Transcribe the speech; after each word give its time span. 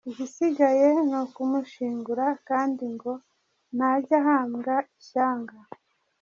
Igisigaye 0.09 0.87
ni 1.09 1.15
ukumushyingura, 1.23 2.25
kandi 2.47 2.83
ngo 2.93 3.11
ntajya 3.75 4.15
ahambwa 4.21 4.73
i 4.97 5.01
Shyanga. 5.07 5.57